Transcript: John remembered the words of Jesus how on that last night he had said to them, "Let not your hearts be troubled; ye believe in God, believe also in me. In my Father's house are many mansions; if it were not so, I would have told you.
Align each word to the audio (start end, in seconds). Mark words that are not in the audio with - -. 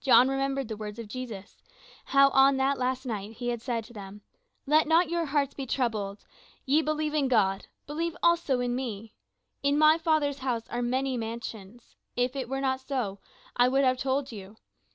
John 0.00 0.30
remembered 0.30 0.68
the 0.68 0.76
words 0.78 0.98
of 0.98 1.06
Jesus 1.06 1.62
how 2.06 2.30
on 2.30 2.56
that 2.56 2.78
last 2.78 3.04
night 3.04 3.32
he 3.32 3.48
had 3.48 3.60
said 3.60 3.84
to 3.84 3.92
them, 3.92 4.22
"Let 4.66 4.88
not 4.88 5.10
your 5.10 5.26
hearts 5.26 5.52
be 5.52 5.66
troubled; 5.66 6.24
ye 6.64 6.80
believe 6.80 7.12
in 7.12 7.28
God, 7.28 7.66
believe 7.86 8.16
also 8.22 8.60
in 8.60 8.74
me. 8.74 9.12
In 9.62 9.76
my 9.76 9.98
Father's 9.98 10.38
house 10.38 10.66
are 10.70 10.80
many 10.80 11.18
mansions; 11.18 11.94
if 12.16 12.34
it 12.36 12.48
were 12.48 12.62
not 12.62 12.80
so, 12.80 13.18
I 13.54 13.68
would 13.68 13.84
have 13.84 13.98
told 13.98 14.32
you. 14.32 14.56